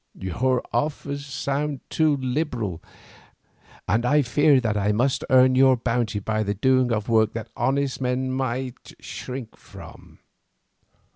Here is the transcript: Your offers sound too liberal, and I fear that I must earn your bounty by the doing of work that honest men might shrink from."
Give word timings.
Your 0.17 0.63
offers 0.73 1.27
sound 1.27 1.79
too 1.91 2.17
liberal, 2.17 2.81
and 3.87 4.03
I 4.03 4.23
fear 4.23 4.59
that 4.59 4.75
I 4.75 4.91
must 4.91 5.23
earn 5.29 5.53
your 5.53 5.77
bounty 5.77 6.17
by 6.17 6.41
the 6.41 6.55
doing 6.55 6.91
of 6.91 7.07
work 7.07 7.33
that 7.33 7.49
honest 7.55 8.01
men 8.01 8.31
might 8.31 8.95
shrink 8.99 9.55
from." 9.55 10.17